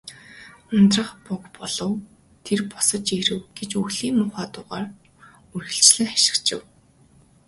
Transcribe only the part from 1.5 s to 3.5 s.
болов. Тэр босож ирэв"